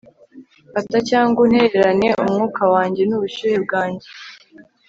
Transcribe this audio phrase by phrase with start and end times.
[0.73, 4.07] Fata cyangwa untererane umwuka wanjye nubushyuhe bwanjye